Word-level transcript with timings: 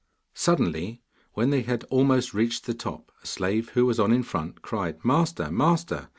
Suddenly, 0.33 1.03
when 1.33 1.51
they 1.51 1.61
had 1.61 1.83
almost 1.91 2.33
reached 2.33 2.65
the 2.65 2.73
top, 2.73 3.11
a 3.21 3.27
slave 3.27 3.69
who 3.75 3.85
was 3.85 3.99
on 3.99 4.11
in 4.11 4.23
front 4.23 4.63
cried: 4.63 4.97
'Master! 5.05 5.51
Master! 5.51 6.09